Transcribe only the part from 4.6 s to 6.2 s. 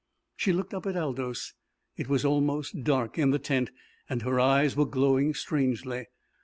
were glowing strangely.